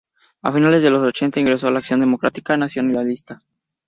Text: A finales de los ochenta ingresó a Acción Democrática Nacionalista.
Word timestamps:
A 0.41 0.51
finales 0.51 0.81
de 0.81 0.89
los 0.89 1.07
ochenta 1.07 1.39
ingresó 1.39 1.67
a 1.67 1.77
Acción 1.77 1.99
Democrática 1.99 2.57
Nacionalista. 2.57 3.43